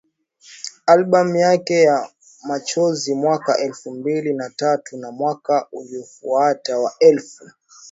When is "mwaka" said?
3.15-3.57, 5.11-5.67